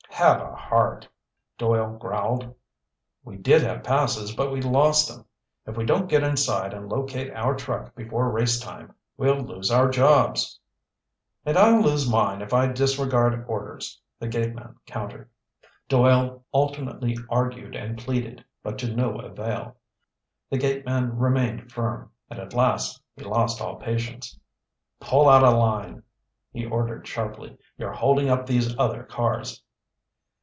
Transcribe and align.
"Have 0.23 0.39
a 0.41 0.53
heart," 0.53 1.07
Doyle 1.57 1.97
growled. 1.97 2.53
"We 3.23 3.37
did 3.37 3.63
have 3.63 3.83
passes, 3.83 4.35
but 4.35 4.51
we 4.51 4.61
lost 4.61 5.09
'em. 5.09 5.25
If 5.65 5.75
we 5.77 5.83
don't 5.83 6.07
get 6.07 6.21
inside 6.21 6.75
and 6.75 6.87
locate 6.87 7.33
our 7.33 7.55
truck 7.55 7.95
before 7.95 8.29
race 8.29 8.59
time, 8.59 8.93
we'll 9.17 9.39
lose 9.39 9.71
our 9.71 9.89
jobs!" 9.89 10.59
"And 11.43 11.57
I'll 11.57 11.81
lose 11.81 12.07
mine 12.07 12.43
if 12.43 12.53
I 12.53 12.67
disregard 12.67 13.43
orders," 13.47 13.99
the 14.19 14.27
gateman 14.27 14.75
countered. 14.85 15.27
Doyle 15.89 16.45
alternately 16.51 17.17
argued 17.27 17.75
and 17.75 17.97
pleaded, 17.97 18.45
but 18.61 18.77
to 18.79 18.93
no 18.93 19.17
avail. 19.17 19.75
The 20.51 20.59
gateman 20.59 21.17
remained 21.17 21.71
firm. 21.71 22.11
And 22.29 22.37
at 22.37 22.53
last 22.53 23.01
he 23.15 23.23
lost 23.23 23.59
all 23.59 23.77
patience. 23.77 24.39
"Pull 24.99 25.27
out 25.27 25.43
of 25.43 25.55
line," 25.57 26.03
he 26.51 26.63
ordered 26.63 27.07
sharply. 27.07 27.57
"You're 27.75 27.93
holding 27.93 28.29
up 28.29 28.45
these 28.45 28.77
other 28.77 29.01
cars." 29.03 29.63